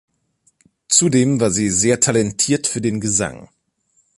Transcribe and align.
Zudem 0.87 1.39
war 1.39 1.51
sie 1.51 1.69
sehr 1.69 1.99
talentiert 1.99 2.65
für 2.65 2.81
den 2.81 2.99
Gesang. 3.01 3.49